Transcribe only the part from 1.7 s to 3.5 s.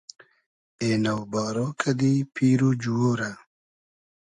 کئدی پیر و جووۉ رۂ